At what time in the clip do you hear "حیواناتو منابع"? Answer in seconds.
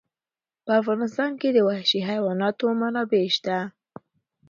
2.09-3.25